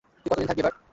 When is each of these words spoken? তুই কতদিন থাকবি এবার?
তুই 0.15 0.29
কতদিন 0.31 0.47
থাকবি 0.49 0.61
এবার? 0.63 0.73